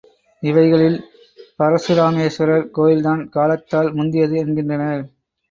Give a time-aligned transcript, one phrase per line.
[0.43, 0.95] இவைகளில்
[1.59, 5.05] பரசுராமேஸ்வரர் கோயில்தான் காலத்தால் முந்தியது என்கின்றனர்.